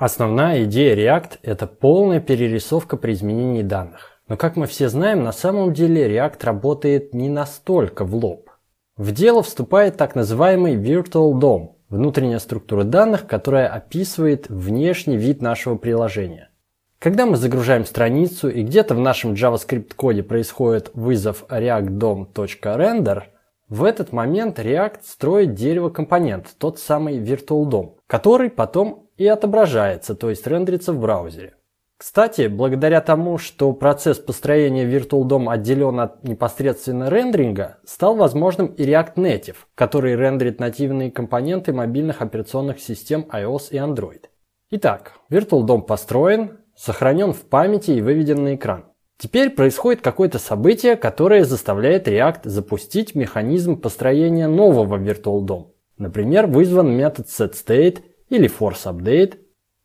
[0.00, 4.22] Основная идея React– это полная перерисовка при изменении данных.
[4.28, 8.48] Но как мы все знаем, на самом деле React работает не настолько в лоб.
[8.96, 15.76] В дело вступает так называемый Virtual DOM– внутренняя структура данных, которая описывает внешний вид нашего
[15.76, 16.48] приложения.
[16.98, 23.24] Когда мы загружаем страницу и где-то в нашем JavaScript коде происходит вызов react.dom.render,
[23.68, 30.14] в этот момент React строит дерево компонент, тот самый Virtual DOM, который потом и отображается,
[30.14, 31.52] то есть рендерится в браузере.
[31.98, 38.82] Кстати, благодаря тому, что процесс построения Virtual DOM отделен от непосредственно рендеринга, стал возможным и
[38.82, 44.22] React Native, который рендерит нативные компоненты мобильных операционных систем iOS и Android.
[44.70, 48.86] Итак, Virtual DOM построен, сохранен в памяти и выведен на экран.
[49.18, 55.66] Теперь происходит какое-то событие, которое заставляет React запустить механизм построения нового Virtual DOM.
[55.98, 57.98] Например, вызван метод setState
[58.30, 59.38] или forceUpdate.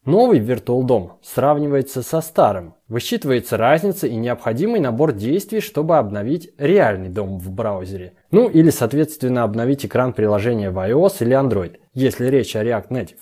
[0.05, 7.09] Новый Virtual DOM сравнивается со старым, высчитывается разница и необходимый набор действий, чтобы обновить реальный
[7.09, 8.13] дом в браузере.
[8.29, 13.17] Ну или, соответственно, обновить экран приложения в iOS или Android, если речь о React Native.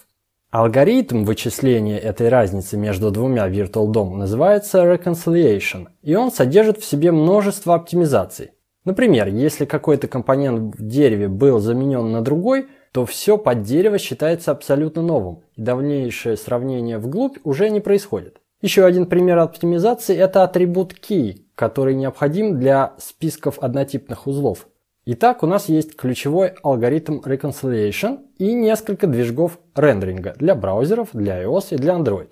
[0.52, 7.12] Алгоритм вычисления этой разницы между двумя Virtual DOM называется Reconciliation, и он содержит в себе
[7.12, 8.52] множество оптимизаций.
[8.86, 14.52] Например, если какой-то компонент в дереве был заменен на другой– то все под дерево считается
[14.52, 18.40] абсолютно новым, и дальнейшее сравнение вглубь уже не происходит.
[18.62, 24.68] Еще один пример оптимизации– это атрибут key, который необходим для списков однотипных узлов.
[25.06, 31.70] Итак, у нас есть ключевой алгоритм reconciliation и несколько движков рендеринга для браузеров, для iOS
[31.72, 32.30] и для Android.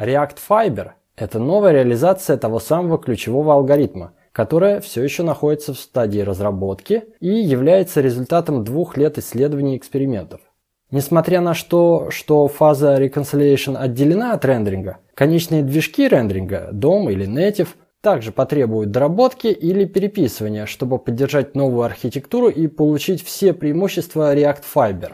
[0.00, 6.18] React Fiber– это новая реализация того самого ключевого алгоритма, которая все еще находится в стадии
[6.18, 10.42] разработки и является результатом двух лет исследований и экспериментов.
[10.90, 17.68] Несмотря на то, что фаза Reconciliation отделена от рендеринга, конечные движки рендеринга, DOM или Native,
[18.02, 25.12] также потребуют доработки или переписывания, чтобы поддержать новую архитектуру и получить все преимущества React Fiber.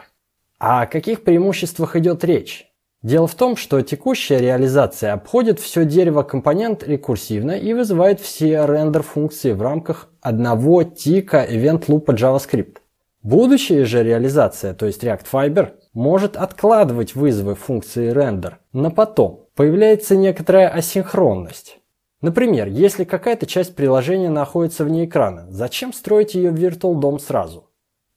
[0.58, 2.71] О каких преимуществах идет речь?
[3.02, 9.52] Дело в том, что текущая реализация обходит все дерево компонент рекурсивно и вызывает все рендер-функции
[9.52, 12.76] в рамках одного тика event лупа JavaScript.
[13.24, 19.46] Будущая же реализация, то есть React Fiber, может откладывать вызовы функции render на потом.
[19.56, 21.78] Появляется некоторая асинхронность.
[22.20, 27.68] Например, если какая-то часть приложения находится вне экрана, зачем строить ее в Virtual DOM сразу?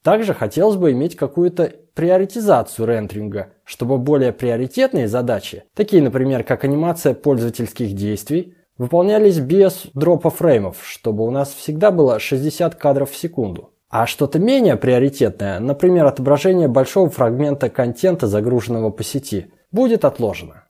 [0.04, 7.14] Также хотелось бы иметь какую-то приоритизацию рендеринга, чтобы более приоритетные задачи, такие, например, как анимация
[7.14, 13.72] пользовательских действий, выполнялись без дропа фреймов, чтобы у нас всегда было 60 кадров в секунду.
[13.90, 20.66] А что-то менее приоритетное, например, отображение большого фрагмента контента, загруженного по сети, будет отложено.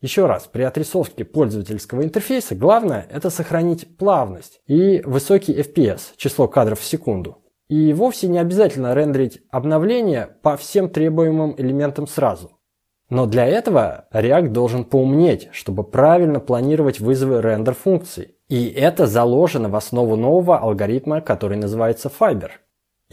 [0.00, 6.80] Еще раз, при отрисовке пользовательского интерфейса главное это сохранить плавность и высокий FPS, число кадров
[6.80, 7.36] в секунду.
[7.70, 12.58] И вовсе не обязательно рендерить обновления по всем требуемым элементам сразу.
[13.10, 18.34] Но для этого React должен поумнеть, чтобы правильно планировать вызовы рендер функций.
[18.48, 22.50] И это заложено в основу нового алгоритма, который называется Fiber.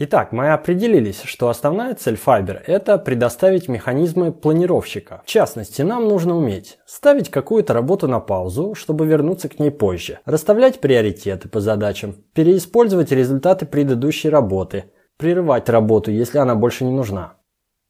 [0.00, 5.22] Итак, мы определились, что основная цель Fiber– это предоставить механизмы планировщика.
[5.24, 10.20] В частности, нам нужно уметь ставить какую-то работу на паузу, чтобы вернуться к ней позже,
[10.24, 14.84] расставлять приоритеты по задачам, переиспользовать результаты предыдущей работы,
[15.16, 17.34] прерывать работу, если она больше не нужна.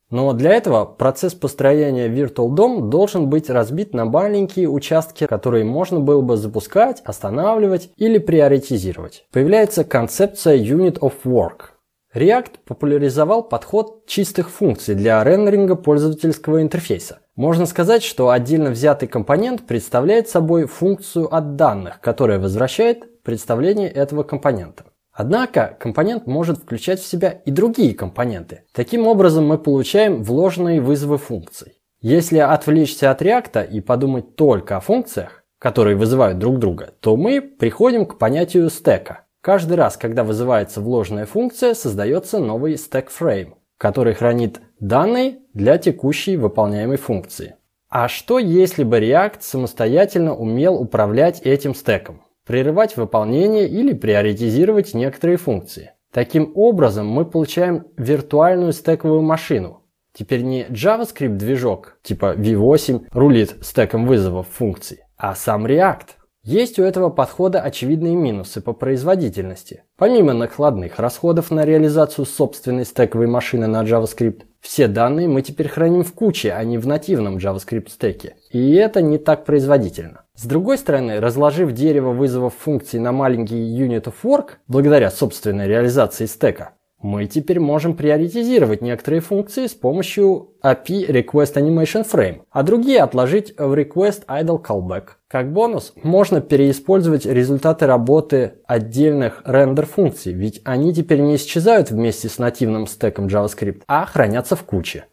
[0.08, 6.00] Но для этого процесс построения Virtual DOM должен быть разбит на маленькие участки, которые можно
[6.00, 9.26] было бы запускать, останавливать или приоритизировать.
[9.30, 11.72] Появляется концепция Unit of Work–
[12.18, 17.20] React популяризовал подход чистых функций для рендеринга пользовательского интерфейса.
[17.36, 24.24] Можно сказать, что отдельно взятый компонент представляет собой функцию от данных, которая возвращает представление этого
[24.24, 24.86] компонента.
[25.12, 28.64] Однако компонент может включать в себя и другие компоненты.
[28.72, 31.74] Таким образом мы получаем вложенные вызовы функций.
[32.00, 37.40] Если отвлечься от React и подумать только о функциях, которые вызывают друг друга, то мы
[37.40, 44.12] приходим к понятию стека– Каждый раз, когда вызывается вложенная функция, создается новый stack frame, который
[44.12, 47.54] хранит данные для текущей выполняемой функции.
[47.88, 55.38] А что если бы React самостоятельно умел управлять этим стеком, прерывать выполнение или приоритизировать некоторые
[55.38, 55.92] функции?
[56.12, 59.82] Таким образом мы получаем виртуальную стековую машину.
[60.12, 66.17] Теперь не JavaScript движок типа V8 рулит стеком вызовов функций, а сам React.
[66.48, 69.82] Есть у этого подхода очевидные минусы по производительности.
[69.98, 76.04] Помимо накладных расходов на реализацию собственной стековой машины на JavaScript, Все данные мы теперь храним
[76.04, 78.36] в куче, а не в нативном JavaScript стеке.
[78.50, 80.22] И это не так производительно.
[80.36, 86.24] С другой стороны, разложив дерево вызовов функций на маленький unit of work, благодаря собственной реализации
[86.24, 93.00] стека, мы теперь можем приоритизировать некоторые функции с помощью API Request Animation Frame, а другие
[93.00, 95.04] отложить в Request Idle Callback.
[95.28, 102.38] Как бонус, можно переиспользовать результаты работы отдельных рендер-функций, ведь они теперь не исчезают вместе с
[102.38, 105.04] нативным стеком JavaScript, а хранятся в куче.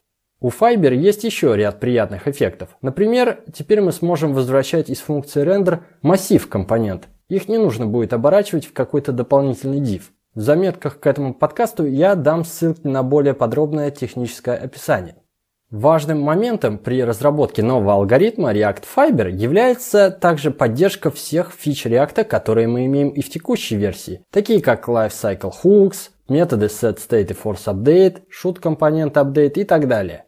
[0.41, 2.77] У Fiber есть еще ряд приятных эффектов.
[2.81, 7.07] Например, теперь мы сможем возвращать из функции render массив компонент.
[7.29, 10.03] Их не нужно будет оборачивать в какой-то дополнительный div.
[10.35, 15.15] В заметках к этому подкасту я дам ссылки на более подробное техническое описание.
[15.71, 22.67] Важным моментом при разработке нового алгоритма React Fiber является также поддержка всех фич React, которые
[22.67, 29.53] мы имеем и в текущей версии, такие как Lifecycle Hooks, методы setState и forceUpdate, shootComponentUpdate
[29.53, 30.25] и так далее.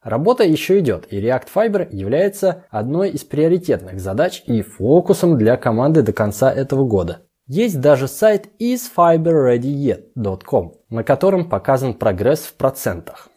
[0.00, 6.02] Работа еще идет, и React Fiber является одной из приоритетных задач и фокусом для команды
[6.02, 7.22] до конца этого года.
[7.52, 13.28] Есть даже сайт isfiberreadyyet.com, на котором показан прогресс в процентах.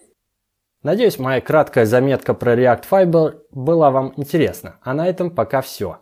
[0.83, 4.75] Надеюсь, моя краткая заметка про React Fiber была вам интересна.
[4.83, 5.97] А на этом пока все.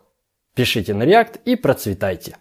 [0.54, 2.36] Пишите на React и процветайте!